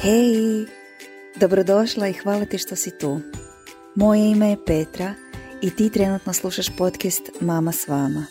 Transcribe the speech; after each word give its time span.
Hej, 0.00 0.66
dobrodošla 1.36 2.08
i 2.08 2.12
hvala 2.12 2.44
ti 2.44 2.58
što 2.58 2.76
si 2.76 2.98
tu. 2.98 3.20
Moje 3.94 4.30
ime 4.30 4.50
je 4.50 4.64
Petra 4.66 5.14
i 5.62 5.70
ti 5.70 5.90
trenutno 5.90 6.32
slušaš 6.32 6.66
podcast 6.78 7.22
Mama 7.40 7.72
s 7.72 7.88
vama. 7.88 8.26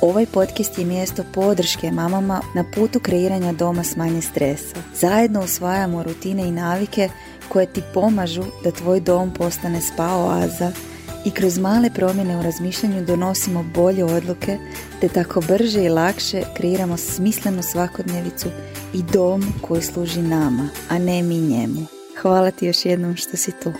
Ovaj 0.00 0.26
podcast 0.26 0.78
je 0.78 0.84
mjesto 0.84 1.24
podrške 1.34 1.90
mamama 1.90 2.40
na 2.54 2.64
putu 2.74 3.00
kreiranja 3.00 3.52
doma 3.52 3.84
s 3.84 3.96
manje 3.96 4.22
stresa. 4.22 4.76
Zajedno 4.94 5.40
usvajamo 5.40 6.02
rutine 6.02 6.48
i 6.48 6.52
navike 6.52 7.08
koje 7.48 7.66
ti 7.66 7.82
pomažu 7.94 8.44
da 8.64 8.70
tvoj 8.70 9.00
dom 9.00 9.34
postane 9.34 9.80
spa 9.80 10.16
oaza 10.16 10.72
i 11.24 11.30
kroz 11.30 11.58
male 11.58 11.90
promjene 11.94 12.38
u 12.38 12.42
razmišljanju 12.42 13.04
donosimo 13.04 13.64
bolje 13.74 14.04
odluke 14.04 14.58
te 15.00 15.08
tako 15.08 15.40
brže 15.40 15.84
i 15.84 15.88
lakše 15.88 16.42
kreiramo 16.56 16.96
smislenu 16.96 17.62
svakodnevicu 17.62 18.48
i 18.94 19.02
dom 19.12 19.42
koji 19.62 19.82
služi 19.82 20.22
nama, 20.22 20.68
a 20.88 20.98
ne 20.98 21.22
mi 21.22 21.38
njemu. 21.38 21.86
Hvala 22.22 22.50
ti 22.50 22.66
još 22.66 22.84
jednom 22.84 23.16
što 23.16 23.36
si 23.36 23.52
tu. 23.62 23.72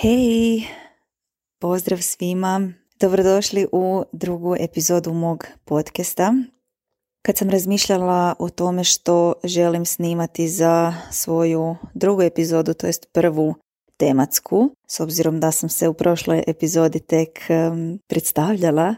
Hej, 0.00 0.62
pozdrav 1.60 1.98
svima. 1.98 2.72
Dobrodošli 3.00 3.66
u 3.72 4.04
drugu 4.12 4.56
epizodu 4.60 5.12
mog 5.12 5.46
podcasta. 5.64 6.34
Kad 7.22 7.36
sam 7.36 7.50
razmišljala 7.50 8.34
o 8.38 8.48
tome 8.48 8.84
što 8.84 9.32
želim 9.44 9.84
snimati 9.84 10.48
za 10.48 10.94
svoju 11.10 11.76
drugu 11.94 12.22
epizodu, 12.22 12.74
to 12.74 12.86
jest 12.86 13.06
prvu 13.12 13.54
tematsku, 14.04 14.70
s 14.86 15.00
obzirom 15.00 15.40
da 15.40 15.52
sam 15.52 15.68
se 15.68 15.88
u 15.88 15.94
prošloj 15.94 16.44
epizodi 16.46 17.00
tek 17.00 17.38
predstavljala, 18.06 18.94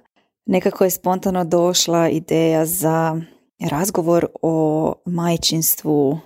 nekako 0.47 0.85
je 0.85 0.91
spontano 0.91 1.45
došla 1.45 2.09
ideja 2.09 2.67
za 2.67 3.21
razgovor 3.71 4.27
o 4.43 4.95
majčinstvu 5.05 6.19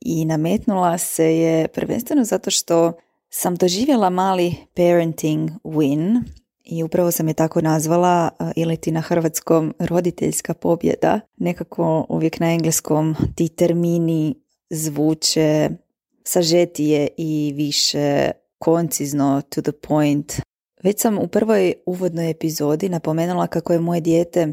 i 0.00 0.24
nametnula 0.24 0.98
se 0.98 1.36
je 1.36 1.68
prvenstveno 1.68 2.24
zato 2.24 2.50
što 2.50 2.92
sam 3.30 3.54
doživjela 3.54 4.10
mali 4.10 4.54
parenting 4.74 5.50
win 5.64 6.22
i 6.64 6.82
upravo 6.82 7.10
sam 7.10 7.28
je 7.28 7.34
tako 7.34 7.60
nazvala 7.60 8.30
ili 8.56 8.76
ti 8.76 8.92
na 8.92 9.00
hrvatskom 9.00 9.74
roditeljska 9.78 10.54
pobjeda. 10.54 11.20
Nekako 11.36 12.06
uvijek 12.08 12.40
na 12.40 12.52
engleskom 12.52 13.16
ti 13.34 13.48
termini 13.48 14.34
zvuče 14.70 15.70
sažetije 16.30 17.08
i 17.16 17.52
više 17.56 18.30
koncizno 18.58 19.42
to 19.48 19.62
the 19.62 19.72
point. 19.72 20.32
Već 20.82 21.00
sam 21.00 21.18
u 21.18 21.28
prvoj 21.28 21.74
uvodnoj 21.86 22.30
epizodi 22.30 22.88
napomenula 22.88 23.46
kako 23.46 23.72
je 23.72 23.80
moje 23.80 24.00
dijete 24.00 24.52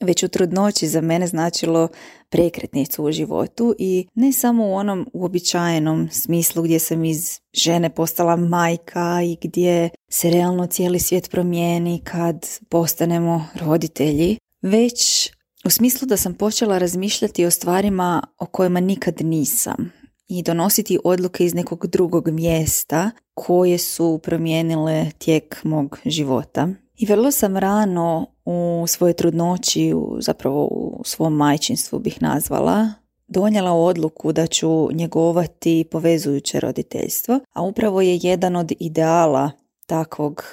već 0.00 0.22
u 0.22 0.28
trudnoći 0.28 0.88
za 0.88 1.00
mene 1.00 1.26
značilo 1.26 1.88
prekretnicu 2.28 3.04
u 3.04 3.12
životu 3.12 3.74
i 3.78 4.06
ne 4.14 4.32
samo 4.32 4.66
u 4.66 4.74
onom 4.74 5.10
uobičajenom 5.12 6.08
smislu 6.12 6.62
gdje 6.62 6.78
sam 6.78 7.04
iz 7.04 7.40
žene 7.54 7.90
postala 7.90 8.36
majka 8.36 9.20
i 9.22 9.36
gdje 9.40 9.88
se 10.10 10.30
realno 10.30 10.66
cijeli 10.66 11.00
svijet 11.00 11.30
promijeni 11.30 12.00
kad 12.04 12.46
postanemo 12.68 13.46
roditelji, 13.60 14.38
već 14.62 15.30
u 15.64 15.70
smislu 15.70 16.06
da 16.06 16.16
sam 16.16 16.34
počela 16.34 16.78
razmišljati 16.78 17.44
o 17.44 17.50
stvarima 17.50 18.22
o 18.38 18.46
kojima 18.46 18.80
nikad 18.80 19.14
nisam 19.20 19.92
i 20.28 20.42
donositi 20.42 20.98
odluke 21.04 21.44
iz 21.44 21.54
nekog 21.54 21.86
drugog 21.86 22.28
mjesta 22.28 23.10
koje 23.34 23.78
su 23.78 24.20
promijenile 24.22 25.10
tijek 25.18 25.64
mog 25.64 25.98
života. 26.04 26.68
I 26.98 27.06
vrlo 27.06 27.30
sam 27.30 27.56
rano 27.56 28.26
u 28.44 28.84
svojoj 28.86 29.12
trudnoći, 29.12 29.92
zapravo 30.20 30.64
u 30.64 31.02
svom 31.04 31.36
majčinstvu 31.36 31.98
bih 31.98 32.22
nazvala, 32.22 32.88
donijela 33.28 33.72
odluku 33.72 34.32
da 34.32 34.46
ću 34.46 34.92
njegovati 34.92 35.84
povezujuće 35.90 36.60
roditeljstvo, 36.60 37.40
a 37.52 37.62
upravo 37.62 38.00
je 38.00 38.18
jedan 38.22 38.56
od 38.56 38.72
ideala 38.80 39.50
takvog 39.86 40.44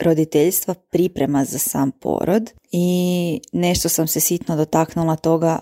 roditeljstva 0.00 0.74
priprema 0.74 1.44
za 1.44 1.58
sam 1.58 1.90
porod 1.90 2.50
i 2.72 3.40
nešto 3.52 3.88
sam 3.88 4.06
se 4.06 4.20
sitno 4.20 4.56
dotaknula 4.56 5.16
toga 5.16 5.58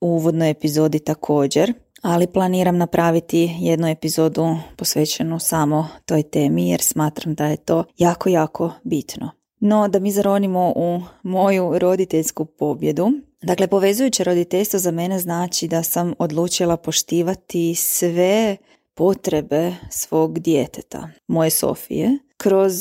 u 0.00 0.06
uvodnoj 0.06 0.50
epizodi 0.50 0.98
također, 0.98 1.72
ali 2.04 2.26
planiram 2.26 2.76
napraviti 2.76 3.56
jednu 3.58 3.88
epizodu 3.88 4.56
posvećenu 4.76 5.38
samo 5.38 5.88
toj 6.06 6.22
temi 6.22 6.70
jer 6.70 6.82
smatram 6.82 7.34
da 7.34 7.46
je 7.46 7.56
to 7.56 7.84
jako, 7.96 8.28
jako 8.28 8.72
bitno. 8.82 9.30
No, 9.60 9.88
da 9.88 9.98
mi 9.98 10.12
zaronimo 10.12 10.72
u 10.76 11.00
moju 11.22 11.78
roditeljsku 11.78 12.44
pobjedu. 12.44 13.10
Dakle, 13.42 13.66
povezujuće 13.66 14.24
roditeljstvo 14.24 14.78
za 14.78 14.90
mene 14.90 15.18
znači 15.18 15.68
da 15.68 15.82
sam 15.82 16.14
odlučila 16.18 16.76
poštivati 16.76 17.74
sve 17.74 18.56
potrebe 18.94 19.74
svog 19.90 20.38
djeteta, 20.38 21.08
moje 21.26 21.50
Sofije, 21.50 22.18
kroz 22.36 22.72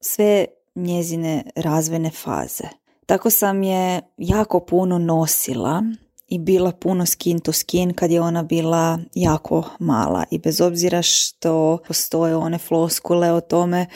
sve 0.00 0.46
njezine 0.74 1.42
razvojne 1.54 2.10
faze. 2.10 2.64
Tako 3.06 3.30
sam 3.30 3.62
je 3.62 4.00
jako 4.16 4.60
puno 4.60 4.98
nosila 4.98 5.82
i 6.28 6.38
bila 6.38 6.72
puno 6.72 7.06
skin 7.06 7.40
to 7.40 7.52
skin 7.52 7.94
kad 7.94 8.10
je 8.10 8.20
ona 8.20 8.42
bila 8.42 8.98
jako 9.14 9.64
mala. 9.78 10.24
I 10.30 10.38
bez 10.38 10.60
obzira 10.60 11.02
što 11.02 11.78
postoje 11.86 12.36
one 12.36 12.58
floskule 12.58 13.32
o 13.32 13.40
tome 13.40 13.86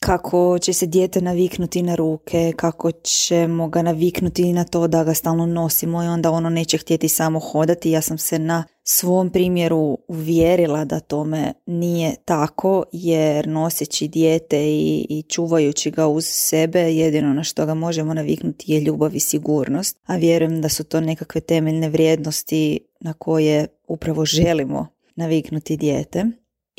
kako 0.00 0.58
će 0.58 0.72
se 0.72 0.86
dijete 0.86 1.20
naviknuti 1.20 1.82
na 1.82 1.94
ruke, 1.94 2.52
kako 2.56 2.92
ćemo 2.92 3.68
ga 3.68 3.82
naviknuti 3.82 4.52
na 4.52 4.64
to 4.64 4.88
da 4.88 5.04
ga 5.04 5.14
stalno 5.14 5.46
nosimo 5.46 6.04
i 6.04 6.06
onda 6.06 6.30
ono 6.30 6.50
neće 6.50 6.78
htjeti 6.78 7.08
samo 7.08 7.38
hodati. 7.40 7.90
Ja 7.90 8.00
sam 8.00 8.18
se 8.18 8.38
na 8.38 8.64
svom 8.82 9.30
primjeru 9.30 9.98
uvjerila 10.08 10.84
da 10.84 11.00
tome 11.00 11.52
nije 11.66 12.14
tako 12.24 12.84
jer 12.92 13.48
noseći 13.48 14.08
dijete 14.08 14.58
i, 14.64 15.06
i 15.08 15.22
čuvajući 15.22 15.90
ga 15.90 16.06
uz 16.06 16.24
sebe 16.26 16.80
jedino 16.80 17.34
na 17.34 17.44
što 17.44 17.66
ga 17.66 17.74
možemo 17.74 18.14
naviknuti 18.14 18.72
je 18.72 18.80
ljubav 18.80 19.14
i 19.14 19.20
sigurnost. 19.20 19.98
A 20.06 20.16
vjerujem 20.16 20.60
da 20.60 20.68
su 20.68 20.84
to 20.84 21.00
nekakve 21.00 21.40
temeljne 21.40 21.88
vrijednosti 21.88 22.78
na 23.00 23.12
koje 23.12 23.66
upravo 23.88 24.24
želimo 24.24 24.86
naviknuti 25.16 25.76
dijete. 25.76 26.26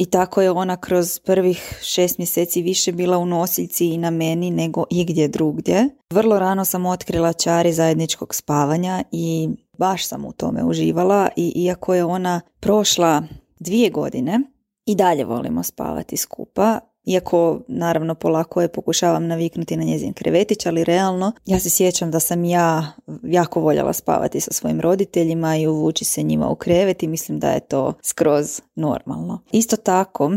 I 0.01 0.05
tako 0.05 0.41
je 0.41 0.51
ona 0.51 0.77
kroz 0.77 1.19
prvih 1.19 1.79
šest 1.83 2.17
mjeseci 2.17 2.61
više 2.61 2.91
bila 2.91 3.17
u 3.17 3.25
nosiljci 3.25 3.85
i 3.85 3.97
na 3.97 4.09
meni 4.09 4.51
nego 4.51 4.83
igdje 4.89 5.27
drugdje. 5.27 5.89
Vrlo 6.09 6.39
rano 6.39 6.65
sam 6.65 6.85
otkrila 6.85 7.33
čari 7.33 7.73
zajedničkog 7.73 8.35
spavanja 8.35 9.03
i 9.11 9.49
baš 9.77 10.07
sam 10.07 10.25
u 10.25 10.31
tome 10.31 10.63
uživala 10.63 11.29
i 11.35 11.53
iako 11.55 11.93
je 11.93 12.05
ona 12.05 12.41
prošla 12.59 13.23
dvije 13.59 13.89
godine 13.89 14.39
i 14.85 14.95
dalje 14.95 15.25
volimo 15.25 15.63
spavati 15.63 16.17
skupa 16.17 16.79
iako 17.05 17.61
naravno 17.67 18.15
polako 18.15 18.61
je 18.61 18.67
pokušavam 18.67 19.27
naviknuti 19.27 19.77
na 19.77 19.83
njezin 19.83 20.13
krevetić, 20.13 20.65
ali 20.65 20.83
realno 20.83 21.31
ja 21.45 21.59
se 21.59 21.69
sjećam 21.69 22.11
da 22.11 22.19
sam 22.19 22.45
ja 22.45 22.91
jako 23.23 23.59
voljela 23.59 23.93
spavati 23.93 24.39
sa 24.39 24.53
svojim 24.53 24.81
roditeljima 24.81 25.57
i 25.57 25.67
uvući 25.67 26.05
se 26.05 26.23
njima 26.23 26.49
u 26.49 26.55
krevet 26.55 27.03
i 27.03 27.07
mislim 27.07 27.39
da 27.39 27.51
je 27.51 27.59
to 27.59 27.93
skroz 28.03 28.61
normalno. 28.75 29.39
Isto 29.51 29.77
tako, 29.77 30.31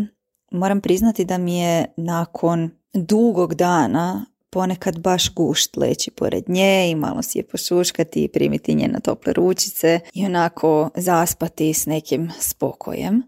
moram 0.50 0.80
priznati 0.80 1.24
da 1.24 1.38
mi 1.38 1.58
je 1.58 1.86
nakon 1.96 2.70
dugog 2.92 3.54
dana 3.54 4.26
ponekad 4.50 4.98
baš 4.98 5.34
gušt 5.34 5.76
leći 5.76 6.10
pored 6.10 6.44
nje 6.48 6.90
i 6.90 6.94
malo 6.94 7.22
si 7.22 7.38
je 7.38 7.46
pošuškati 7.46 8.24
i 8.24 8.28
primiti 8.28 8.74
nje 8.74 8.88
na 8.88 9.00
tople 9.00 9.32
ručice 9.32 10.00
i 10.12 10.26
onako 10.26 10.90
zaspati 10.96 11.74
s 11.74 11.86
nekim 11.86 12.30
spokojem. 12.40 13.22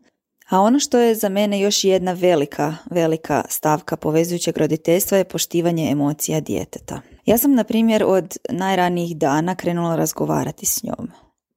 A 0.48 0.60
ono 0.60 0.78
što 0.78 0.98
je 0.98 1.14
za 1.14 1.28
mene 1.28 1.60
još 1.60 1.84
jedna 1.84 2.12
velika, 2.12 2.76
velika 2.90 3.44
stavka 3.48 3.96
povezujućeg 3.96 4.58
roditeljstva 4.58 5.18
je 5.18 5.24
poštivanje 5.24 5.90
emocija 5.90 6.40
djeteta. 6.40 7.00
Ja 7.24 7.38
sam, 7.38 7.54
na 7.54 7.64
primjer, 7.64 8.04
od 8.06 8.36
najranijih 8.50 9.16
dana 9.16 9.54
krenula 9.54 9.96
razgovarati 9.96 10.66
s 10.66 10.82
njom. 10.82 11.10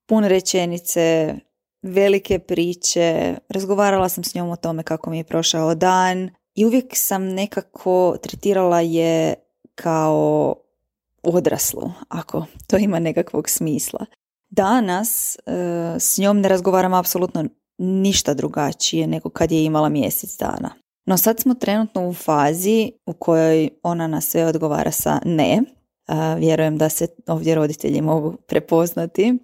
Pun 0.07 0.23
rečenice, 0.23 1.35
velike 1.81 2.39
priče, 2.39 3.36
razgovarala 3.50 4.09
sam 4.09 4.24
s 4.24 4.36
njom 4.36 4.50
o 4.50 4.56
tome 4.56 4.83
kako 4.83 5.09
mi 5.09 5.18
je 5.18 5.24
prošao 5.24 5.75
dan 5.75 6.30
i 6.56 6.65
uvijek 6.65 6.86
sam 6.94 7.24
nekako 7.24 8.18
tretirala 8.21 8.81
je 8.81 9.33
kao 9.75 10.56
odraslu, 11.24 11.91
ako 12.09 12.45
to 12.68 12.77
ima 12.77 13.00
nekakvog 13.00 13.50
smisla. 13.50 14.06
Danas 14.50 15.36
e, 15.36 15.39
s 16.00 16.18
njom 16.18 16.41
ne 16.41 16.50
razgovaram 16.50 16.94
apsolutno 16.94 17.45
ništa 17.79 18.33
drugačije 18.33 19.07
nego 19.07 19.29
kad 19.29 19.51
je 19.51 19.63
imala 19.63 19.89
mjesec 19.89 20.37
dana. 20.37 20.73
No 21.05 21.17
sad 21.17 21.39
smo 21.39 21.53
trenutno 21.53 22.09
u 22.09 22.13
fazi 22.13 22.91
u 23.05 23.13
kojoj 23.13 23.69
ona 23.83 24.07
na 24.07 24.21
sve 24.21 24.45
odgovara 24.45 24.91
sa 24.91 25.19
ne. 25.25 25.61
vjerujem 26.37 26.77
da 26.77 26.89
se 26.89 27.07
ovdje 27.27 27.55
roditelji 27.55 28.01
mogu 28.01 28.37
prepoznati. 28.47 29.37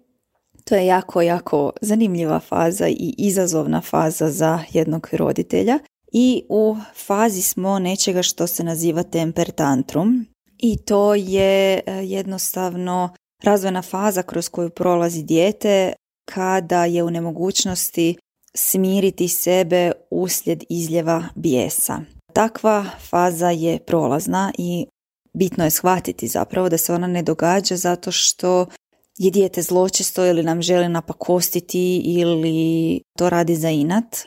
To 0.63 0.75
je 0.75 0.85
jako, 0.85 1.21
jako 1.21 1.71
zanimljiva 1.81 2.39
faza 2.39 2.87
i 2.87 3.15
izazovna 3.17 3.81
faza 3.81 4.29
za 4.29 4.59
jednog 4.71 5.07
roditelja. 5.11 5.79
I 6.11 6.43
u 6.49 6.75
fazi 7.05 7.41
smo 7.41 7.79
nečega 7.79 8.21
što 8.21 8.47
se 8.47 8.63
naziva 8.63 9.03
temper 9.03 9.51
tantrum. 9.51 10.25
I 10.57 10.77
to 10.77 11.15
je 11.15 11.73
e, 11.73 11.81
jednostavno 12.03 13.09
razvojna 13.43 13.81
faza 13.81 14.23
kroz 14.23 14.49
koju 14.49 14.69
prolazi 14.69 15.23
dijete 15.23 15.93
kada 16.25 16.85
je 16.85 17.03
u 17.03 17.09
nemogućnosti 17.09 18.15
smiriti 18.55 19.27
sebe 19.27 19.91
uslijed 20.09 20.63
izljeva 20.69 21.23
bijesa. 21.35 22.01
Takva 22.33 22.85
faza 23.09 23.49
je 23.49 23.79
prolazna 23.79 24.51
i 24.57 24.87
bitno 25.33 25.63
je 25.63 25.69
shvatiti 25.69 26.27
zapravo 26.27 26.69
da 26.69 26.77
se 26.77 26.93
ona 26.93 27.07
ne 27.07 27.23
događa 27.23 27.75
zato 27.75 28.11
što 28.11 28.65
je 29.17 29.31
dijete 29.31 29.61
zločesto 29.61 30.25
ili 30.25 30.43
nam 30.43 30.61
želi 30.61 30.89
napakostiti 30.89 31.97
ili 31.97 33.01
to 33.17 33.29
radi 33.29 33.55
za 33.55 33.69
inat, 33.69 34.17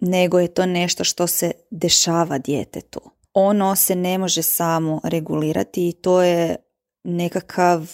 nego 0.00 0.38
je 0.38 0.54
to 0.54 0.66
nešto 0.66 1.04
što 1.04 1.26
se 1.26 1.52
dešava 1.70 2.38
djetetu. 2.38 3.00
Ono 3.34 3.76
se 3.76 3.94
ne 3.94 4.18
može 4.18 4.42
samo 4.42 5.00
regulirati 5.04 5.88
i 5.88 5.92
to 5.92 6.22
je 6.22 6.56
nekakav 7.04 7.90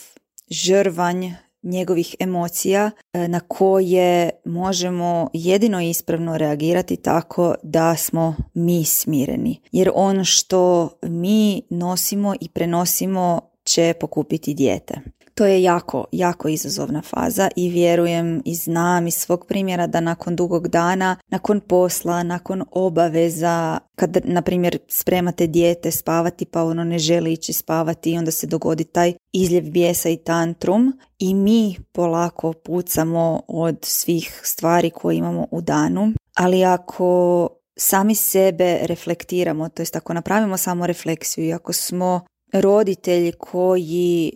žrvanj 0.50 1.30
njegovih 1.64 2.16
emocija 2.18 2.90
e, 3.12 3.28
na 3.28 3.40
koje 3.40 4.30
možemo 4.44 5.30
jedino 5.32 5.80
ispravno 5.80 6.38
reagirati 6.38 6.96
tako 6.96 7.54
da 7.62 7.96
smo 7.96 8.36
mi 8.54 8.84
smireni. 8.84 9.60
Jer 9.72 9.90
ono 9.94 10.24
što 10.24 10.90
mi 11.02 11.62
nosimo 11.70 12.34
i 12.40 12.48
prenosimo 12.48 13.40
će 13.64 13.94
pokupiti 14.00 14.54
dijete. 14.54 15.00
To 15.34 15.46
je 15.46 15.62
jako, 15.62 16.04
jako 16.12 16.48
izazovna 16.48 17.02
faza 17.02 17.48
i 17.56 17.68
vjerujem 17.68 18.42
i 18.44 18.54
znam 18.54 19.06
iz 19.06 19.14
svog 19.14 19.46
primjera 19.46 19.86
da 19.86 20.00
nakon 20.00 20.36
dugog 20.36 20.68
dana, 20.68 21.16
nakon 21.28 21.60
posla, 21.60 22.22
nakon 22.22 22.64
obaveza, 22.70 23.78
kad 23.96 24.18
na 24.24 24.42
primjer 24.42 24.78
spremate 24.88 25.46
dijete 25.46 25.90
spavati 25.90 26.44
pa 26.44 26.62
ono 26.62 26.84
ne 26.84 26.98
želi 26.98 27.32
ići 27.32 27.52
spavati 27.52 28.12
i 28.12 28.18
onda 28.18 28.30
se 28.30 28.46
dogodi 28.46 28.84
taj 28.84 29.12
izljev 29.32 29.70
bijesa 29.70 30.08
i 30.08 30.16
tantrum 30.16 30.98
i 31.18 31.34
mi 31.34 31.76
polako 31.92 32.52
pucamo 32.52 33.42
od 33.48 33.78
svih 33.82 34.40
stvari 34.44 34.90
koje 34.90 35.16
imamo 35.16 35.46
u 35.50 35.60
danu. 35.60 36.12
Ali 36.36 36.64
ako 36.64 37.48
sami 37.76 38.14
sebe 38.14 38.78
reflektiramo, 38.82 39.68
to 39.68 39.82
jest 39.82 39.96
ako 39.96 40.14
napravimo 40.14 40.56
samo 40.56 40.86
refleksiju 40.86 41.44
i 41.44 41.52
ako 41.52 41.72
smo 41.72 42.20
roditelji 42.52 43.32
koji 43.32 44.30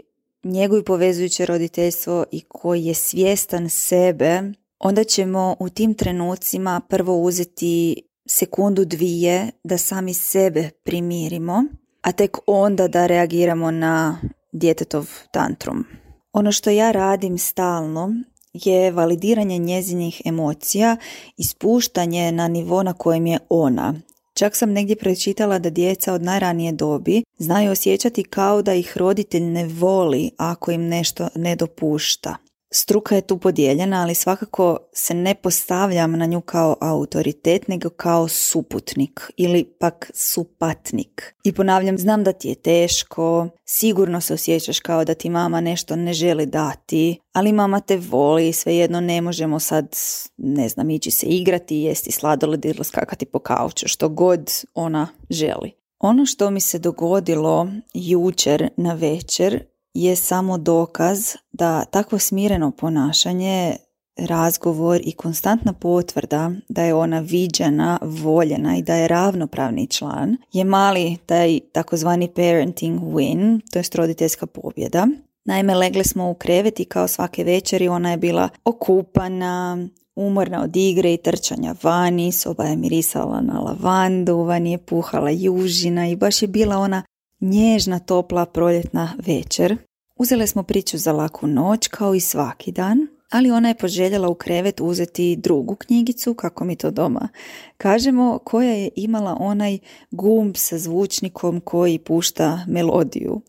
njegovi 0.49 0.85
povezujuće 0.85 1.47
roditeljstvo 1.47 2.25
i 2.33 2.41
koji 2.41 2.85
je 2.85 2.95
svjestan 2.95 3.69
sebe, 3.69 4.43
onda 4.79 5.05
ćemo 5.05 5.57
u 5.59 5.69
tim 5.69 5.95
trenucima 5.95 6.81
prvo 6.89 7.23
uzeti 7.23 8.03
sekundu 8.27 8.85
dvije 8.85 9.51
da 9.65 9.79
sami 9.79 10.15
sebe 10.15 10.71
primirimo, 10.85 11.65
a 12.03 12.13
tek 12.13 12.37
onda 12.47 12.89
da 12.89 13.07
reagiramo 13.07 13.71
na 13.71 14.21
djetetov 14.53 15.11
tantrum. 15.33 15.85
Ono 16.33 16.53
što 16.53 16.71
ja 16.71 16.93
radim 16.93 17.39
stalno 17.39 18.15
je 18.53 18.91
validiranje 18.91 19.59
njezinih 19.59 20.23
emocija 20.25 20.97
i 21.37 21.45
spuštanje 21.45 22.33
na 22.33 22.49
nivo 22.49 22.83
na 22.83 22.93
kojem 22.93 23.27
je 23.27 23.39
ona. 23.49 23.95
Čak 24.39 24.57
sam 24.57 24.73
negdje 24.73 24.97
prečitala 24.97 25.59
da 25.59 25.71
djeca 25.71 26.13
od 26.13 26.23
najranije 26.23 26.73
dobi 26.73 27.23
znaju 27.39 27.71
osjećati 27.71 28.25
kao 28.25 28.63
da 28.63 28.75
ih 28.75 28.97
roditelj 28.97 29.43
ne 29.43 29.67
voli 29.67 30.31
ako 30.37 30.71
im 30.71 30.89
nešto 30.89 31.29
ne 31.35 31.57
dopušta. 31.57 32.37
Struka 32.71 33.15
je 33.15 33.21
tu 33.21 33.39
podijeljena, 33.39 34.03
ali 34.03 34.15
svakako 34.15 34.79
se 34.93 35.15
ne 35.15 35.35
postavljam 35.35 36.13
na 36.13 36.27
nju 36.27 36.41
kao 36.41 36.77
autoritet, 36.81 37.69
nego 37.69 37.91
kao 37.91 38.29
suputnik 38.29 39.31
ili 39.37 39.65
pak 39.65 40.11
supatnik. 40.15 41.35
I 41.45 41.53
ponavljam, 41.53 41.99
znam 41.99 42.25
da 42.25 42.33
ti 42.33 42.49
je 42.49 42.55
teško, 42.55 43.49
sigurno 43.65 44.21
se 44.21 44.35
osjećaš 44.35 44.81
kao 44.81 45.05
da 45.05 45.15
ti 45.15 45.31
mama 45.31 45.61
nešto 45.61 45.97
ne 45.97 46.13
želi 46.13 46.47
dati, 46.47 47.19
ali 47.33 47.53
mama 47.53 47.81
te 47.81 47.97
voli, 47.97 48.53
svejedno 48.53 49.01
ne 49.01 49.21
možemo 49.21 49.61
sad, 49.61 49.97
ne 50.37 50.69
znam, 50.69 50.91
ići 50.91 51.11
se 51.11 51.27
igrati, 51.27 51.77
jesti 51.77 52.13
sladoled 52.13 52.65
ili 52.65 52.85
skakati 52.85 53.27
po 53.27 53.39
kauču, 53.39 53.89
što 53.89 54.09
god 54.09 54.51
ona 54.75 55.09
želi. 55.31 55.73
Ono 55.99 56.27
što 56.27 56.51
mi 56.51 56.61
se 56.61 56.79
dogodilo 56.79 57.69
jučer 57.95 58.69
na 58.77 58.95
večer 58.95 59.65
je 59.95 60.17
samo 60.17 60.59
dokaz 60.59 61.35
da 61.53 61.85
takvo 61.85 62.19
smireno 62.19 62.71
ponašanje, 62.71 63.77
razgovor 64.19 65.01
i 65.05 65.13
konstantna 65.13 65.73
potvrda 65.73 66.51
da 66.69 66.83
je 66.83 66.95
ona 66.95 67.21
viđena, 67.21 67.99
voljena 68.03 68.77
i 68.77 68.83
da 68.83 68.95
je 68.95 69.09
ravnopravni 69.09 69.87
član 69.87 70.37
je 70.53 70.65
mali 70.65 71.17
taj 71.27 71.61
takozvani 71.73 72.29
parenting 72.29 73.01
win, 73.01 73.61
to 73.73 73.79
je 73.79 73.85
roditeljska 73.95 74.47
pobjeda. 74.47 75.07
Naime, 75.45 75.75
legle 75.75 76.05
smo 76.05 76.31
u 76.31 76.35
krevet 76.35 76.81
i 76.81 76.85
kao 76.85 77.09
svake 77.09 77.45
večeri 77.45 77.89
ona 77.89 78.11
je 78.11 78.17
bila 78.17 78.49
okupana, 78.65 79.89
umorna 80.17 80.63
od 80.63 80.77
igre 80.77 81.13
i 81.13 81.17
trčanja 81.17 81.75
vani, 81.83 82.33
soba 82.33 82.65
je 82.65 82.77
mirisala 82.77 83.41
na 83.41 83.61
lavandu, 83.61 84.37
vani 84.37 84.73
je 84.73 84.79
puhala 84.79 85.31
južina 85.31 86.09
i 86.09 86.17
baš 86.17 86.43
je 86.43 86.49
bila 86.49 86.77
ona 86.77 87.03
nježna, 87.41 87.99
topla, 87.99 88.47
proljetna 88.47 89.13
večer. 89.27 89.77
Uzele 90.17 90.47
smo 90.47 90.63
priču 90.63 90.99
za 90.99 91.13
laku 91.13 91.47
noć 91.47 91.89
kao 91.89 92.15
i 92.15 92.21
svaki 92.21 92.73
dan, 92.73 93.07
ali 93.31 93.51
ona 93.51 93.69
je 93.69 93.75
poželjela 93.75 94.29
u 94.29 94.35
krevet 94.35 94.81
uzeti 94.81 95.37
drugu 95.37 95.75
knjigicu, 95.75 96.35
kako 96.35 96.65
mi 96.65 96.77
to 96.77 96.91
doma 96.91 97.29
kažemo, 97.77 98.39
koja 98.45 98.73
je 98.73 98.91
imala 98.97 99.37
onaj 99.41 99.79
gumb 100.11 100.55
sa 100.57 100.79
zvučnikom 100.79 101.61
koji 101.61 101.99
pušta 101.99 102.65
melodiju. 102.67 103.41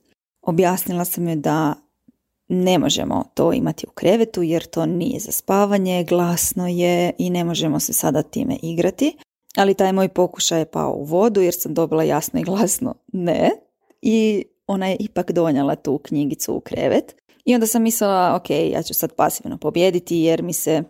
Objasnila 0.42 1.06
sam 1.06 1.28
joj 1.28 1.36
da 1.36 1.74
ne 2.48 2.80
možemo 2.80 3.24
to 3.34 3.54
imati 3.54 3.86
u 3.88 3.92
krevetu 3.92 4.44
jer 4.44 4.66
to 4.66 4.86
nije 4.86 5.20
za 5.20 5.32
spavanje, 5.32 6.04
glasno 6.04 6.68
je 6.68 7.12
i 7.18 7.30
ne 7.30 7.44
možemo 7.44 7.80
se 7.80 7.94
sada 7.94 8.22
time 8.22 8.58
igrati. 8.62 9.18
Ali 9.56 9.74
taj 9.74 9.94
moj 9.94 10.08
pokušaj 10.08 10.60
je 10.60 10.66
pao 10.66 10.94
u 10.94 11.04
vodu 11.04 11.42
jer 11.42 11.54
sam 11.54 11.74
dobila 11.74 12.04
jasno 12.04 12.40
i 12.40 12.44
glasno 12.44 12.96
ne. 13.14 13.69
I 14.02 14.46
ona 14.68 14.88
je 14.88 14.98
ipak 15.00 15.32
donijela 15.32 15.76
tu 15.76 15.98
knjigicu 15.98 16.56
u 16.56 16.60
krevet. 16.60 17.16
I 17.46 17.54
onda 17.54 17.68
sam 17.68 17.84
mislila, 17.84 18.36
ok, 18.36 18.50
ja 18.50 18.84
ću 18.84 18.94
sad 18.94 19.14
pasivno 19.14 19.58
pobjediti 19.58 20.18
jer 20.18 20.44
mi 20.44 20.54
se 20.54 20.84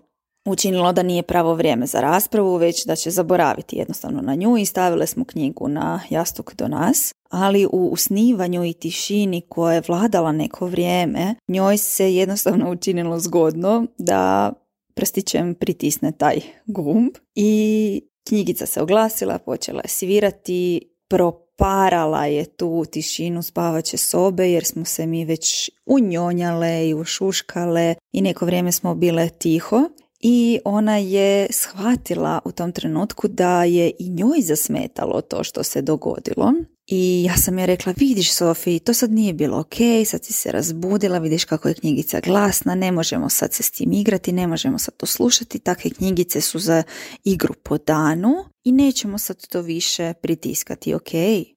učinilo 0.45 0.93
da 0.93 1.03
nije 1.03 1.23
pravo 1.23 1.53
vrijeme 1.53 1.85
za 1.85 2.01
raspravu, 2.01 2.55
već 2.55 2.85
da 2.85 2.95
će 2.95 3.11
zaboraviti 3.11 3.75
jednostavno 3.75 4.21
na 4.21 4.35
nju 4.35 4.57
i 4.57 4.65
stavile 4.65 5.07
smo 5.07 5.25
knjigu 5.25 5.67
na 5.67 6.01
jastuk 6.09 6.55
do 6.55 6.67
nas. 6.67 7.13
Ali 7.29 7.65
u 7.65 7.89
usnivanju 7.91 8.65
i 8.65 8.73
tišini 8.73 9.41
koja 9.41 9.73
je 9.73 9.81
vladala 9.87 10.31
neko 10.31 10.65
vrijeme, 10.65 11.35
njoj 11.47 11.77
se 11.77 12.15
jednostavno 12.15 12.71
učinilo 12.71 13.19
zgodno 13.19 13.85
da 13.97 14.53
prstićem 14.93 15.55
pritisne 15.55 16.11
taj 16.11 16.39
gumb 16.65 17.09
i 17.35 18.01
knjigica 18.27 18.65
se 18.65 18.81
oglasila, 18.81 19.37
počela 19.37 19.81
je 19.83 19.89
svirati, 19.89 20.89
pro 21.09 21.31
parala 21.57 22.25
je 22.25 22.45
tu 22.45 22.85
tišinu 22.91 23.43
spavaće 23.43 23.97
sobe 23.97 24.51
jer 24.51 24.65
smo 24.65 24.85
se 24.85 25.05
mi 25.05 25.25
već 25.25 25.69
unjonjale 25.85 26.89
i 26.89 26.93
ušuškale 26.93 27.95
i 28.11 28.21
neko 28.21 28.45
vrijeme 28.45 28.71
smo 28.71 28.95
bile 28.95 29.29
tiho. 29.29 29.89
I 30.21 30.59
ona 30.65 30.97
je 30.97 31.47
shvatila 31.51 32.39
u 32.45 32.51
tom 32.51 32.71
trenutku 32.71 33.27
da 33.27 33.63
je 33.63 33.91
i 33.99 34.09
njoj 34.09 34.41
zasmetalo 34.41 35.21
to 35.21 35.43
što 35.43 35.63
se 35.63 35.81
dogodilo 35.81 36.53
i 36.91 37.23
ja 37.23 37.37
sam 37.37 37.59
je 37.59 37.65
rekla, 37.65 37.93
vidiš 37.97 38.33
Sofi, 38.33 38.79
to 38.79 38.93
sad 38.93 39.11
nije 39.11 39.33
bilo 39.33 39.59
ok, 39.59 39.75
sad 40.05 40.25
si 40.25 40.33
se 40.33 40.51
razbudila, 40.51 41.19
vidiš 41.19 41.45
kako 41.45 41.67
je 41.67 41.73
knjigica 41.73 42.19
glasna, 42.19 42.75
ne 42.75 42.91
možemo 42.91 43.29
sad 43.29 43.53
se 43.53 43.63
s 43.63 43.71
tim 43.71 43.91
igrati, 43.93 44.31
ne 44.31 44.47
možemo 44.47 44.79
sad 44.79 44.95
to 44.97 45.05
slušati, 45.05 45.59
takve 45.59 45.89
knjigice 45.89 46.41
su 46.41 46.59
za 46.59 46.83
igru 47.23 47.53
po 47.63 47.77
danu 47.77 48.33
i 48.63 48.71
nećemo 48.71 49.17
sad 49.17 49.47
to 49.47 49.61
više 49.61 50.13
pritiskati, 50.13 50.93
ok. 50.93 51.09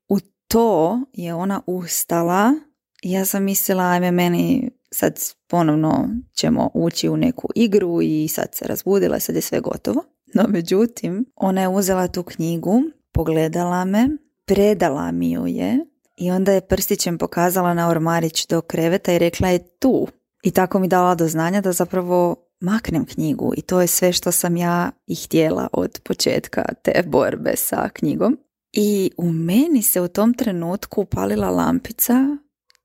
U 0.08 0.18
to 0.48 1.00
je 1.12 1.34
ona 1.34 1.62
ustala, 1.66 2.54
ja 3.02 3.24
sam 3.24 3.44
mislila, 3.44 3.84
ajme 3.84 4.10
meni 4.10 4.70
sad 4.90 5.20
ponovno 5.48 6.08
ćemo 6.34 6.70
ući 6.74 7.08
u 7.08 7.16
neku 7.16 7.48
igru 7.54 8.02
i 8.02 8.28
sad 8.28 8.48
se 8.52 8.66
razbudila, 8.68 9.20
sad 9.20 9.34
je 9.36 9.42
sve 9.42 9.60
gotovo. 9.60 10.04
No 10.34 10.44
međutim, 10.48 11.24
ona 11.36 11.60
je 11.60 11.68
uzela 11.68 12.08
tu 12.08 12.22
knjigu, 12.22 12.82
pogledala 13.12 13.84
me, 13.84 14.08
predala 14.46 15.12
mi 15.12 15.30
ju 15.30 15.46
je 15.46 15.78
i 16.16 16.30
onda 16.30 16.52
je 16.52 16.66
prstićem 16.66 17.18
pokazala 17.18 17.74
na 17.74 17.88
ormarić 17.88 18.46
do 18.46 18.60
kreveta 18.60 19.12
i 19.12 19.18
rekla 19.18 19.48
je 19.48 19.78
tu. 19.78 20.08
I 20.42 20.50
tako 20.50 20.78
mi 20.78 20.88
dala 20.88 21.14
do 21.14 21.28
znanja 21.28 21.60
da 21.60 21.72
zapravo 21.72 22.36
maknem 22.60 23.04
knjigu 23.06 23.52
i 23.56 23.62
to 23.62 23.80
je 23.80 23.86
sve 23.86 24.12
što 24.12 24.32
sam 24.32 24.56
ja 24.56 24.90
i 25.06 25.14
htjela 25.14 25.68
od 25.72 26.00
početka 26.04 26.64
te 26.82 27.02
borbe 27.06 27.52
sa 27.56 27.88
knjigom. 27.88 28.38
I 28.72 29.10
u 29.16 29.32
meni 29.32 29.82
se 29.82 30.00
u 30.00 30.08
tom 30.08 30.34
trenutku 30.34 31.00
upalila 31.00 31.50
lampica 31.50 32.36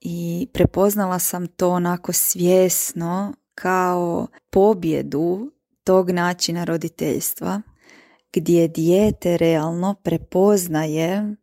i 0.01 0.47
prepoznala 0.53 1.19
sam 1.19 1.47
to 1.47 1.69
onako 1.69 2.13
svjesno 2.13 3.33
kao 3.55 4.27
pobjedu 4.49 5.51
tog 5.83 6.09
načina 6.09 6.63
roditeljstva 6.63 7.61
gdje 8.33 8.67
dijete 8.67 9.37
realno 9.37 9.95
prepoznaje 10.03 11.35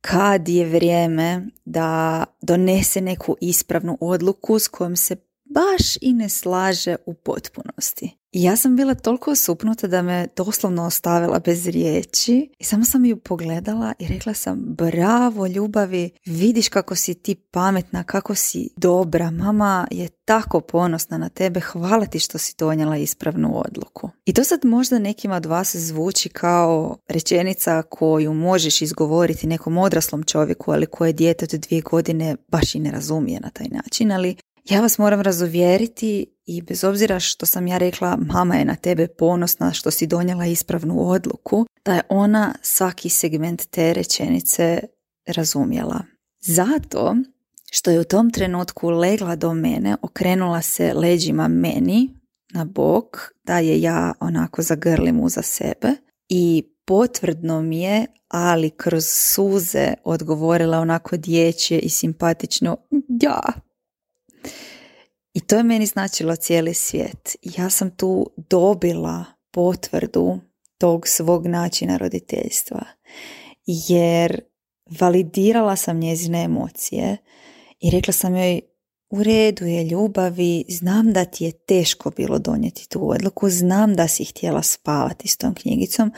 kad 0.00 0.48
je 0.48 0.66
vrijeme 0.66 1.46
da 1.64 2.24
donese 2.42 3.00
neku 3.00 3.36
ispravnu 3.40 3.98
odluku 4.00 4.58
s 4.58 4.68
kojom 4.68 4.96
se 4.96 5.16
baš 5.54 5.96
i 6.00 6.12
ne 6.12 6.28
slaže 6.28 6.96
u 7.06 7.14
potpunosti. 7.14 8.20
Ja 8.32 8.56
sam 8.56 8.76
bila 8.76 8.94
toliko 8.94 9.30
osupnuta 9.30 9.86
da 9.86 10.02
me 10.02 10.28
doslovno 10.36 10.84
ostavila 10.84 11.38
bez 11.38 11.66
riječi 11.66 12.50
i 12.58 12.64
samo 12.64 12.84
sam 12.84 13.04
ju 13.04 13.16
pogledala 13.16 13.92
i 13.98 14.06
rekla 14.06 14.34
sam 14.34 14.58
bravo 14.60 15.46
ljubavi, 15.46 16.10
vidiš 16.26 16.68
kako 16.68 16.94
si 16.94 17.14
ti 17.14 17.34
pametna, 17.34 18.02
kako 18.02 18.34
si 18.34 18.68
dobra, 18.76 19.30
mama 19.30 19.86
je 19.90 20.08
tako 20.08 20.60
ponosna 20.60 21.18
na 21.18 21.28
tebe, 21.28 21.60
hvala 21.60 22.06
ti 22.06 22.18
što 22.18 22.38
si 22.38 22.54
donijela 22.58 22.96
ispravnu 22.96 23.62
odluku. 23.66 24.10
I 24.24 24.32
to 24.32 24.44
sad 24.44 24.60
možda 24.64 24.98
nekima 24.98 25.36
od 25.36 25.46
vas 25.46 25.76
zvuči 25.76 26.28
kao 26.28 26.96
rečenica 27.08 27.82
koju 27.82 28.34
možeš 28.34 28.82
izgovoriti 28.82 29.46
nekom 29.46 29.78
odraslom 29.78 30.22
čovjeku, 30.22 30.72
ali 30.72 30.86
koje 30.86 31.12
dijete 31.12 31.46
od 31.52 31.60
dvije 31.60 31.82
godine 31.82 32.36
baš 32.48 32.74
i 32.74 32.80
ne 32.80 32.90
razumije 32.90 33.40
na 33.40 33.50
taj 33.50 33.68
način, 33.68 34.12
ali 34.12 34.36
ja 34.64 34.80
vas 34.80 34.98
moram 34.98 35.20
razuvjeriti 35.20 36.26
i 36.46 36.62
bez 36.62 36.84
obzira 36.84 37.20
što 37.20 37.46
sam 37.46 37.66
ja 37.66 37.78
rekla 37.78 38.16
mama 38.16 38.56
je 38.56 38.64
na 38.64 38.76
tebe 38.76 39.06
ponosna 39.06 39.72
što 39.72 39.90
si 39.90 40.06
donijela 40.06 40.46
ispravnu 40.46 41.10
odluku, 41.10 41.66
da 41.84 41.94
je 41.94 42.02
ona 42.08 42.54
svaki 42.62 43.08
segment 43.08 43.66
te 43.70 43.92
rečenice 43.92 44.80
razumjela. 45.26 46.00
Zato 46.40 47.16
što 47.70 47.90
je 47.90 48.00
u 48.00 48.04
tom 48.04 48.30
trenutku 48.30 48.90
legla 48.90 49.36
do 49.36 49.54
mene, 49.54 49.96
okrenula 50.02 50.62
se 50.62 50.94
leđima 50.94 51.48
meni 51.48 52.14
na 52.52 52.64
bok, 52.64 53.16
da 53.44 53.58
je 53.58 53.80
ja 53.80 54.12
onako 54.20 54.62
zagrlim 54.62 55.20
uza 55.20 55.42
sebe 55.42 55.88
i 56.28 56.62
potvrdno 56.84 57.62
mi 57.62 57.80
je, 57.80 58.06
ali 58.28 58.70
kroz 58.70 59.04
suze 59.06 59.94
odgovorila 60.04 60.78
onako 60.78 61.16
dječje 61.16 61.78
i 61.78 61.88
simpatično 61.88 62.76
ja, 63.22 63.42
i 65.34 65.40
to 65.40 65.56
je 65.56 65.62
meni 65.62 65.86
značilo 65.86 66.36
cijeli 66.36 66.74
svijet. 66.74 67.36
Ja 67.42 67.70
sam 67.70 67.96
tu 67.96 68.30
dobila 68.36 69.24
potvrdu 69.50 70.40
tog 70.78 71.08
svog 71.08 71.46
načina 71.46 71.96
roditeljstva. 71.96 72.80
Jer 73.66 74.40
validirala 75.00 75.76
sam 75.76 75.98
njezine 75.98 76.42
emocije 76.42 77.16
i 77.80 77.90
rekla 77.90 78.12
sam 78.12 78.36
joj 78.36 78.60
u 79.10 79.22
redu 79.22 79.66
je 79.66 79.84
ljubavi, 79.84 80.64
znam 80.68 81.12
da 81.12 81.24
ti 81.24 81.44
je 81.44 81.52
teško 81.52 82.10
bilo 82.10 82.38
donijeti 82.38 82.88
tu 82.88 83.10
odluku, 83.10 83.50
znam 83.50 83.94
da 83.96 84.08
si 84.08 84.24
htjela 84.24 84.62
spavati 84.62 85.28
s 85.28 85.36
tom 85.36 85.54
knjigicom, 85.54 86.12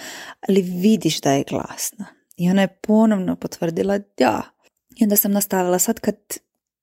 ali 0.48 0.62
vidiš 0.62 1.20
da 1.20 1.32
je 1.32 1.44
glasna. 1.48 2.06
I 2.36 2.50
ona 2.50 2.62
je 2.62 2.68
ponovno 2.68 3.36
potvrdila 3.36 3.98
da. 3.98 4.42
I 4.96 5.04
onda 5.04 5.16
sam 5.16 5.32
nastavila 5.32 5.78
sad 5.78 6.00
kad 6.00 6.16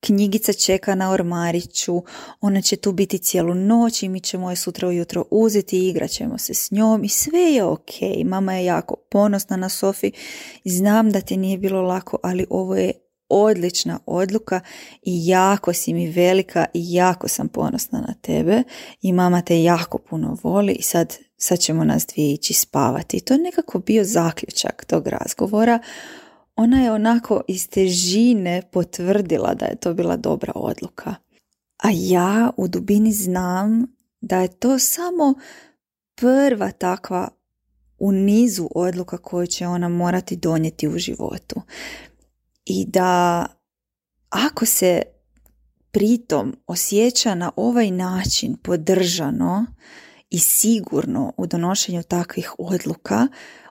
knjigica 0.00 0.52
čeka 0.52 0.94
na 0.94 1.10
ormariću, 1.10 2.02
ona 2.40 2.62
će 2.62 2.76
tu 2.76 2.92
biti 2.92 3.18
cijelu 3.18 3.54
noć 3.54 4.02
i 4.02 4.08
mi 4.08 4.20
ćemo 4.20 4.50
je 4.50 4.56
sutra 4.56 4.88
ujutro 4.88 5.24
uzeti 5.30 5.78
i 5.78 5.88
igrat 5.88 6.10
ćemo 6.10 6.38
se 6.38 6.54
s 6.54 6.70
njom 6.70 7.04
i 7.04 7.08
sve 7.08 7.40
je 7.40 7.64
ok. 7.64 7.90
Mama 8.24 8.54
je 8.54 8.64
jako 8.64 8.94
ponosna 9.10 9.56
na 9.56 9.68
Sofi. 9.68 10.12
Znam 10.64 11.10
da 11.10 11.20
ti 11.20 11.36
nije 11.36 11.58
bilo 11.58 11.82
lako, 11.82 12.18
ali 12.22 12.46
ovo 12.50 12.76
je 12.76 12.92
odlična 13.30 13.98
odluka 14.06 14.60
i 15.02 15.26
jako 15.26 15.72
si 15.72 15.94
mi 15.94 16.10
velika 16.10 16.66
i 16.74 16.94
jako 16.94 17.28
sam 17.28 17.48
ponosna 17.48 18.00
na 18.00 18.14
tebe 18.22 18.62
i 19.02 19.12
mama 19.12 19.42
te 19.42 19.62
jako 19.62 19.98
puno 19.98 20.36
voli 20.42 20.72
i 20.72 20.82
sad, 20.82 21.16
sad 21.36 21.58
ćemo 21.58 21.84
nas 21.84 22.06
dvije 22.06 22.32
ići 22.32 22.54
spavati. 22.54 23.16
I 23.16 23.20
to 23.20 23.34
je 23.34 23.40
nekako 23.40 23.78
bio 23.78 24.04
zaključak 24.04 24.84
tog 24.84 25.06
razgovora 25.06 25.78
ona 26.60 26.82
je 26.82 26.92
onako 26.92 27.40
iz 27.48 27.68
težine 27.68 28.62
potvrdila 28.72 29.54
da 29.54 29.66
je 29.66 29.76
to 29.76 29.94
bila 29.94 30.16
dobra 30.16 30.52
odluka. 30.54 31.14
A 31.78 31.88
ja 31.92 32.50
u 32.56 32.68
dubini 32.68 33.12
znam 33.12 33.86
da 34.20 34.40
je 34.40 34.48
to 34.48 34.78
samo 34.78 35.34
prva 36.14 36.70
takva 36.70 37.28
u 37.98 38.12
nizu 38.12 38.68
odluka 38.74 39.18
koju 39.18 39.46
će 39.46 39.66
ona 39.66 39.88
morati 39.88 40.36
donijeti 40.36 40.88
u 40.88 40.98
životu. 40.98 41.62
I 42.64 42.84
da 42.88 43.46
ako 44.28 44.66
se 44.66 45.02
pritom 45.90 46.56
osjeća 46.66 47.34
na 47.34 47.50
ovaj 47.56 47.90
način 47.90 48.56
podržano 48.62 49.66
i 50.30 50.38
sigurno 50.38 51.32
u 51.36 51.46
donošenju 51.46 52.02
takvih 52.02 52.52
odluka, 52.58 53.26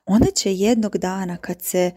onda 0.05 0.31
će 0.35 0.55
jednog 0.55 0.97
dana 0.97 1.37
kad 1.37 1.61
se 1.61 1.91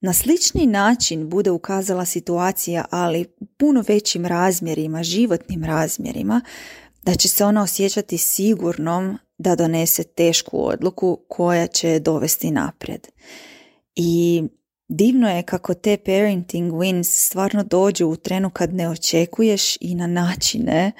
na 0.00 0.12
slični 0.12 0.66
način 0.66 1.28
bude 1.28 1.50
ukazala 1.50 2.04
situacija, 2.04 2.84
ali 2.90 3.24
puno 3.56 3.84
većim 3.88 4.26
razmjerima, 4.26 5.02
životnim 5.02 5.64
razmjerima, 5.64 6.40
da 7.02 7.14
će 7.14 7.28
se 7.28 7.44
ona 7.44 7.62
osjećati 7.62 8.18
sigurnom 8.18 9.18
da 9.38 9.56
donese 9.56 10.04
tešku 10.04 10.66
odluku 10.68 11.18
koja 11.28 11.66
će 11.66 11.98
dovesti 11.98 12.50
naprijed. 12.50 13.08
I 13.94 14.42
divno 14.88 15.30
je 15.30 15.42
kako 15.42 15.74
te 15.74 15.96
parenting 15.96 16.72
wins 16.72 17.26
stvarno 17.26 17.64
dođu 17.64 18.06
u 18.06 18.16
trenu 18.16 18.50
kad 18.50 18.74
ne 18.74 18.88
očekuješ 18.88 19.76
i 19.80 19.94
na 19.94 20.06
načine 20.06 20.92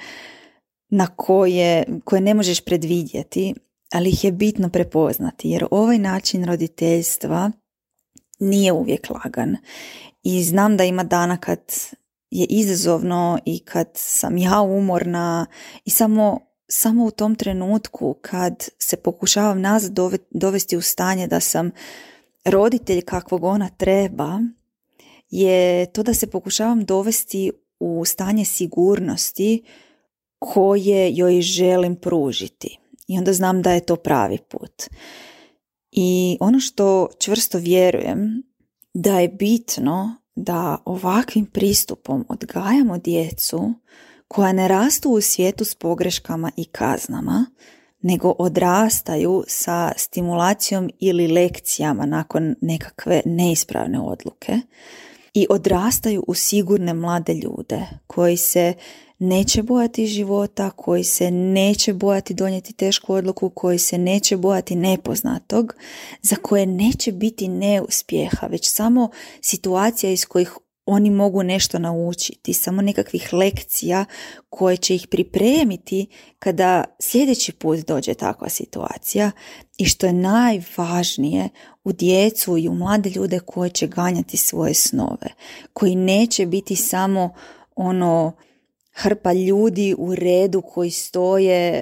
na 0.89 1.07
koje, 1.07 1.85
koje 2.03 2.21
ne 2.21 2.33
možeš 2.33 2.61
predvidjeti, 2.61 3.53
ali 3.93 4.09
ih 4.09 4.23
je 4.23 4.31
bitno 4.31 4.69
prepoznati 4.69 5.49
jer 5.49 5.65
ovaj 5.71 5.97
način 5.97 6.45
roditeljstva 6.45 7.51
nije 8.39 8.71
uvijek 8.71 9.09
lagan. 9.09 9.57
I 10.23 10.43
znam 10.43 10.77
da 10.77 10.83
ima 10.83 11.03
dana 11.03 11.37
kad 11.37 11.59
je 12.29 12.45
izazovno 12.49 13.39
i 13.45 13.59
kad 13.59 13.89
sam 13.93 14.37
ja 14.37 14.61
umorna 14.61 15.45
i 15.85 15.89
samo, 15.89 16.39
samo 16.67 17.05
u 17.05 17.11
tom 17.11 17.35
trenutku 17.35 18.15
kad 18.21 18.69
se 18.79 18.97
pokušavam 18.97 19.61
nazad 19.61 19.91
dovesti 20.31 20.77
u 20.77 20.81
stanje 20.81 21.27
da 21.27 21.39
sam 21.39 21.71
roditelj 22.45 23.01
kakvog 23.01 23.43
ona 23.43 23.69
treba, 23.69 24.39
je 25.29 25.85
to 25.91 26.03
da 26.03 26.13
se 26.13 26.27
pokušavam 26.27 26.85
dovesti 26.85 27.51
u 27.79 28.05
stanje 28.05 28.45
sigurnosti 28.45 29.63
koje 30.39 31.11
joj 31.15 31.41
želim 31.41 31.95
pružiti. 31.95 32.79
I 33.07 33.17
onda 33.17 33.33
znam 33.33 33.61
da 33.61 33.71
je 33.71 33.85
to 33.85 33.95
pravi 33.95 34.37
put. 34.49 34.83
I 35.99 36.37
ono 36.39 36.59
što 36.59 37.07
čvrsto 37.19 37.57
vjerujem 37.57 38.43
da 38.93 39.19
je 39.19 39.27
bitno 39.27 40.15
da 40.35 40.77
ovakvim 40.85 41.45
pristupom 41.45 42.25
odgajamo 42.29 42.97
djecu 42.97 43.73
koja 44.27 44.53
ne 44.53 44.67
rastu 44.67 45.09
u 45.09 45.21
svijetu 45.21 45.65
s 45.65 45.75
pogreškama 45.75 46.51
i 46.57 46.65
kaznama, 46.65 47.45
nego 48.01 48.33
odrastaju 48.39 49.43
sa 49.47 49.91
stimulacijom 49.95 50.89
ili 50.99 51.27
lekcijama 51.27 52.05
nakon 52.05 52.55
nekakve 52.61 53.21
neispravne 53.25 53.99
odluke 53.99 54.53
i 55.37 55.47
odrastaju 55.49 56.23
u 56.27 56.33
sigurne 56.33 56.93
mlade 56.93 57.33
ljude 57.33 57.81
koji 58.07 58.37
se 58.37 58.73
neće 59.19 59.63
bojati 59.63 60.07
života, 60.07 60.69
koji 60.69 61.03
se 61.03 61.31
neće 61.31 61.93
bojati 61.93 62.33
donijeti 62.33 62.73
tešku 62.73 63.13
odluku, 63.13 63.49
koji 63.49 63.79
se 63.79 63.97
neće 63.97 64.37
bojati 64.37 64.75
nepoznatog, 64.75 65.75
za 66.21 66.35
koje 66.35 66.65
neće 66.65 67.11
biti 67.11 67.47
neuspjeha, 67.47 68.47
već 68.47 68.69
samo 68.71 69.09
situacija 69.41 70.11
iz 70.11 70.25
kojih 70.25 70.57
oni 70.87 71.09
mogu 71.09 71.43
nešto 71.43 71.79
naučiti, 71.79 72.53
samo 72.53 72.81
nekakvih 72.81 73.33
lekcija 73.33 74.05
koje 74.49 74.77
će 74.77 74.95
ih 74.95 75.07
pripremiti 75.11 76.07
kada 76.39 76.83
sljedeći 76.99 77.51
put 77.51 77.79
dođe 77.79 78.13
takva 78.13 78.49
situacija 78.49 79.31
i 79.77 79.85
što 79.85 80.05
je 80.05 80.13
najvažnije 80.13 81.49
u 81.83 81.91
djecu 81.91 82.57
i 82.57 82.67
u 82.67 82.73
mlade 82.73 83.09
ljude 83.09 83.39
koje 83.39 83.69
će 83.69 83.87
ganjati 83.87 84.37
svoje 84.37 84.73
snove, 84.73 85.27
koji 85.73 85.95
neće 85.95 86.45
biti 86.45 86.75
samo 86.75 87.33
ono 87.75 88.31
hrpa 88.93 89.33
ljudi 89.33 89.95
u 89.97 90.15
redu 90.15 90.61
koji 90.61 90.91
stoje 90.91 91.81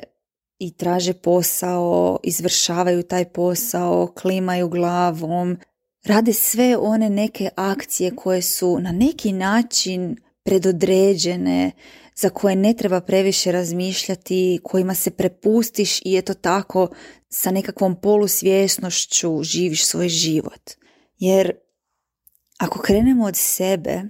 i 0.59 0.77
traže 0.77 1.13
posao, 1.13 2.19
izvršavaju 2.23 3.03
taj 3.03 3.25
posao, 3.25 4.13
klimaju 4.21 4.69
glavom, 4.69 5.57
rade 6.05 6.33
sve 6.33 6.77
one 6.77 7.09
neke 7.09 7.49
akcije 7.55 8.15
koje 8.15 8.41
su 8.41 8.79
na 8.79 8.91
neki 8.91 9.31
način 9.31 10.17
predodređene, 10.43 11.71
za 12.15 12.29
koje 12.29 12.55
ne 12.55 12.73
treba 12.73 13.01
previše 13.01 13.51
razmišljati, 13.51 14.59
kojima 14.63 14.95
se 14.95 15.11
prepustiš 15.11 16.01
i 16.05 16.17
eto 16.17 16.33
tako 16.33 16.87
sa 17.29 17.51
nekakvom 17.51 17.95
polusvjesnošću 18.01 19.43
živiš 19.43 19.85
svoj 19.85 20.09
život. 20.09 20.71
Jer 21.17 21.51
ako 22.57 22.79
krenemo 22.79 23.25
od 23.25 23.35
sebe, 23.37 24.01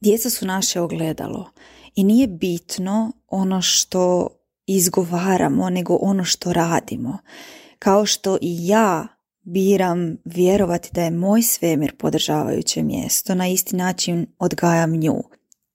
djeca 0.00 0.30
su 0.30 0.46
naše 0.46 0.80
ogledalo 0.80 1.50
i 1.94 2.04
nije 2.04 2.26
bitno 2.26 3.12
ono 3.28 3.62
što 3.62 4.28
izgovaramo, 4.66 5.70
nego 5.70 5.98
ono 6.00 6.24
što 6.24 6.52
radimo. 6.52 7.18
Kao 7.78 8.06
što 8.06 8.38
i 8.40 8.66
ja 8.66 9.13
biram 9.44 10.16
vjerovati 10.24 10.88
da 10.92 11.02
je 11.02 11.10
moj 11.10 11.42
svemir 11.42 11.96
podržavajuće 11.96 12.82
mjesto, 12.82 13.34
na 13.34 13.48
isti 13.48 13.76
način 13.76 14.26
odgajam 14.38 14.90
nju. 14.90 15.22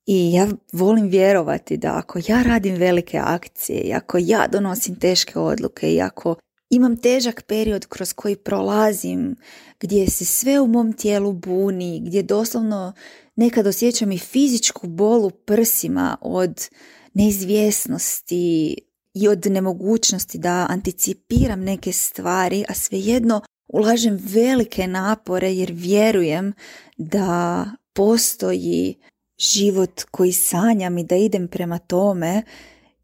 I 0.05 0.33
ja 0.33 0.47
volim 0.73 1.07
vjerovati 1.07 1.77
da 1.77 1.97
ako 1.97 2.19
ja 2.27 2.43
radim 2.43 2.75
velike 2.75 3.17
akcije 3.17 3.81
i 3.81 3.93
ako 3.93 4.17
ja 4.21 4.47
donosim 4.47 4.95
teške 4.95 5.39
odluke 5.39 5.93
i 5.93 6.01
ako 6.01 6.35
imam 6.69 6.97
težak 6.97 7.43
period 7.47 7.85
kroz 7.85 8.13
koji 8.13 8.35
prolazim, 8.35 9.35
gdje 9.79 10.09
se 10.09 10.25
sve 10.25 10.59
u 10.59 10.67
mom 10.67 10.93
tijelu 10.93 11.33
buni, 11.33 12.01
gdje 12.05 12.23
doslovno 12.23 12.93
nekad 13.35 13.67
osjećam 13.67 14.11
i 14.11 14.17
fizičku 14.17 14.87
bolu 14.87 15.29
prsima 15.29 16.17
od 16.21 16.69
neizvjesnosti 17.13 18.75
i 19.13 19.27
od 19.27 19.45
nemogućnosti 19.45 20.37
da 20.37 20.65
anticipiram 20.69 21.61
neke 21.61 21.91
stvari, 21.91 22.65
a 22.69 22.73
svejedno 22.73 23.41
ulažem 23.69 24.19
velike 24.21 24.87
napore 24.87 25.53
jer 25.53 25.71
vjerujem 25.71 26.53
da 26.97 27.65
postoji 27.93 28.95
život 29.37 30.03
koji 30.11 30.31
sanjam 30.31 30.97
i 30.97 31.03
da 31.03 31.15
idem 31.15 31.47
prema 31.47 31.77
tome, 31.77 32.43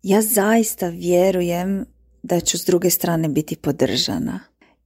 ja 0.03 0.21
zaista 0.21 0.89
vjerujem 0.89 1.85
da 2.23 2.39
ću 2.39 2.57
s 2.57 2.65
druge 2.65 2.89
strane 2.89 3.29
biti 3.29 3.55
podržana. 3.55 4.39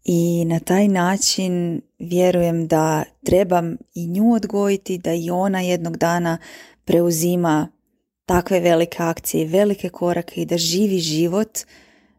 I 0.04 0.46
na 0.46 0.60
taj 0.60 0.88
način 0.88 1.82
vjerujem 2.00 2.68
da 2.68 3.04
trebam 3.26 3.78
i 3.94 4.08
nju 4.08 4.34
odgojiti, 4.34 4.98
da 4.98 5.14
i 5.14 5.30
ona 5.30 5.62
jednog 5.62 5.98
dana 5.98 6.38
preuzima 6.86 7.68
takve 8.26 8.60
velike 8.60 9.04
akcije 9.04 9.44
i 9.44 9.48
velike 9.48 9.90
korake 9.90 10.42
i 10.42 10.46
da 10.46 10.58
živi 10.58 11.00
život 11.00 11.60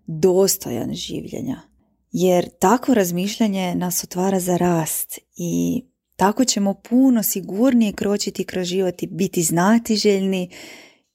dostojan 0.06 0.94
življenja. 0.94 1.69
Jer 2.12 2.48
tako 2.58 2.94
razmišljanje 2.94 3.74
nas 3.74 4.04
otvara 4.04 4.40
za 4.40 4.56
rast 4.56 5.18
i 5.36 5.82
tako 6.16 6.44
ćemo 6.44 6.74
puno 6.74 7.22
sigurnije 7.22 7.92
kročiti 7.92 8.44
kroz 8.44 8.66
život 8.66 9.02
i 9.02 9.06
biti 9.06 9.42
znatiželjni 9.42 10.50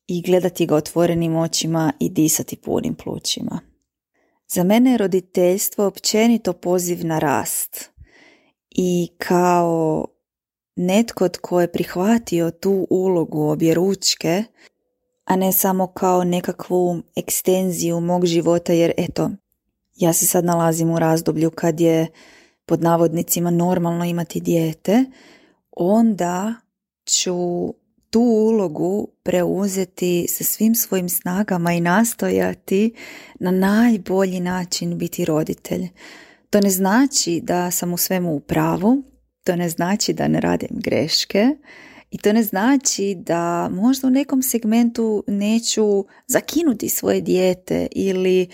i 0.08 0.22
gledati 0.22 0.66
ga 0.66 0.75
otvorenim 0.75 1.36
očima 1.36 1.94
i 2.00 2.10
disati 2.10 2.56
punim 2.56 2.96
plućima. 2.96 3.60
Za 4.48 4.64
mene 4.64 4.92
je 4.92 4.98
roditeljstvo 4.98 5.86
općenito 5.86 6.54
poziv 6.54 7.06
na 7.06 7.20
rast 7.20 7.92
i 8.70 9.08
kao 9.18 10.08
netko 10.75 11.30
tko 11.30 11.62
je 11.62 11.72
prihvatio 11.72 12.52
tu 12.52 12.88
ulogu 12.90 13.42
obje 13.42 13.74
ručke, 13.74 14.44
a 15.25 15.36
ne 15.36 15.52
samo 15.52 15.88
kao 15.88 16.24
nekakvu 16.24 17.02
ekstenziju 17.16 18.00
mog 18.00 18.25
života 18.25 18.74
jer 18.74 18.94
eto, 18.98 19.32
ja 19.96 20.14
se 20.14 20.28
sad 20.28 20.46
nalazim 20.46 20.90
u 20.90 21.00
razdoblju 21.00 21.52
kad 21.52 21.80
je 21.80 22.08
pod 22.66 22.82
navodnicima 22.82 23.52
normalno 23.52 24.06
imati 24.06 24.40
dijete, 24.40 25.06
onda 25.72 26.56
ću 27.06 27.36
tu 28.10 28.22
ulogu 28.22 29.08
preuzeti 29.24 30.25
sa 30.30 30.44
svim 30.44 30.75
svojim 30.75 31.10
snagama 31.10 31.74
i 31.74 31.82
nastojati 31.82 32.94
na 33.40 33.52
najbolji 33.52 34.40
način 34.40 34.98
biti 34.98 35.25
roditelj. 35.25 35.88
To 36.50 36.62
ne 36.62 36.70
znači 36.70 37.42
da 37.44 37.72
sam 37.72 37.94
u 37.94 37.98
svemu 37.98 38.36
u 38.36 38.40
pravu, 38.40 39.04
to 39.44 39.56
ne 39.56 39.70
znači 39.70 40.14
da 40.14 40.28
ne 40.28 40.42
radim 40.42 40.70
greške 40.72 41.48
i 42.12 42.18
to 42.18 42.34
ne 42.34 42.44
znači 42.44 43.16
da 43.16 43.70
možda 43.70 44.08
u 44.08 44.12
nekom 44.12 44.42
segmentu 44.42 45.24
neću 45.28 46.06
zakinuti 46.28 46.90
svoje 46.90 47.22
dijete 47.22 47.88
ili 47.92 48.48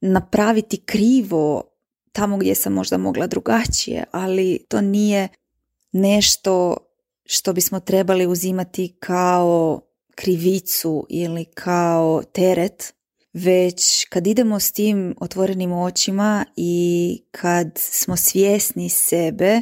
napraviti 0.00 0.76
krivo 0.76 1.62
tamo 2.12 2.36
gdje 2.36 2.54
sam 2.54 2.72
možda 2.72 2.98
mogla 2.98 3.26
drugačije, 3.26 4.04
ali 4.10 4.64
to 4.68 4.80
nije 4.80 5.28
nešto 5.92 6.76
što 7.24 7.52
bismo 7.52 7.80
trebali 7.80 8.26
uzimati 8.26 8.96
kao 9.00 9.80
krivicu 10.14 11.06
ili 11.08 11.44
kao 11.44 12.22
teret, 12.32 12.94
već 13.32 14.04
kad 14.08 14.26
idemo 14.26 14.60
s 14.60 14.72
tim 14.72 15.14
otvorenim 15.20 15.72
očima 15.72 16.44
i 16.56 17.22
kad 17.30 17.70
smo 17.76 18.16
svjesni 18.16 18.88
sebe, 18.88 19.60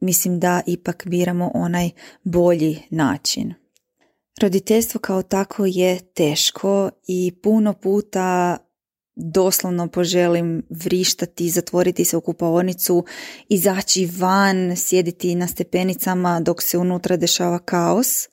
mislim 0.00 0.40
da 0.40 0.60
ipak 0.66 1.06
biramo 1.06 1.50
onaj 1.54 1.90
bolji 2.24 2.82
način. 2.90 3.54
Roditeljstvo 4.42 5.00
kao 5.00 5.22
tako 5.22 5.66
je 5.66 5.98
teško 5.98 6.90
i 7.06 7.32
puno 7.42 7.72
puta 7.72 8.58
doslovno 9.20 9.88
poželim 9.88 10.62
vrištati, 10.70 11.50
zatvoriti 11.50 12.04
se 12.04 12.16
u 12.16 12.20
kupaonicu, 12.20 13.04
izaći 13.48 14.10
van, 14.18 14.76
sjediti 14.76 15.34
na 15.34 15.46
stepenicama 15.46 16.40
dok 16.40 16.62
se 16.62 16.78
unutra 16.78 17.16
dešava 17.16 17.58
kaos. 17.58 18.28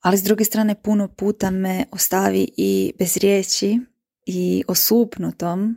Ali 0.00 0.16
s 0.16 0.22
druge 0.22 0.44
strane 0.44 0.74
puno 0.82 1.08
puta 1.08 1.50
me 1.50 1.84
ostavi 1.90 2.48
i 2.56 2.92
bez 2.98 3.16
riječi 3.16 3.78
i 4.26 4.64
osupnutom, 4.68 5.76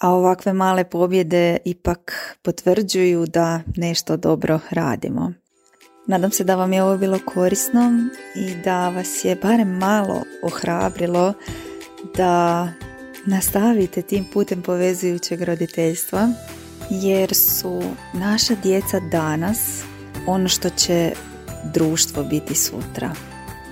a 0.00 0.10
ovakve 0.10 0.52
male 0.52 0.84
pobjede 0.84 1.56
ipak 1.64 2.12
potvrđuju 2.42 3.26
da 3.26 3.60
nešto 3.76 4.16
dobro 4.16 4.60
radimo. 4.70 5.32
Nadam 6.06 6.30
se 6.30 6.44
da 6.44 6.56
vam 6.56 6.72
je 6.72 6.82
ovo 6.82 6.96
bilo 6.96 7.18
korisno 7.34 7.92
i 8.36 8.62
da 8.64 8.88
vas 8.88 9.24
je 9.24 9.36
barem 9.36 9.68
malo 9.68 10.22
ohrabrilo 10.42 11.32
da 12.16 12.68
nastavite 13.26 14.02
tim 14.02 14.24
putem 14.32 14.62
povezujućeg 14.62 15.42
roditeljstva 15.42 16.28
jer 16.90 17.34
su 17.34 17.82
naša 18.14 18.54
djeca 18.62 19.00
danas 19.00 19.82
ono 20.26 20.48
što 20.48 20.70
će 20.70 21.12
društvo 21.74 22.24
biti 22.24 22.54
sutra. 22.54 23.14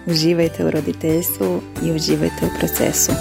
Uživajte 0.07 0.65
u 0.65 0.71
roditeljstvu 0.71 1.63
i 1.85 1.93
uživajte 1.93 2.47
u 2.47 2.59
procesu. 2.59 3.13